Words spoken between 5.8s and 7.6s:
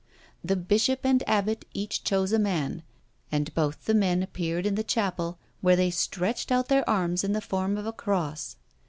stretched out their arms in the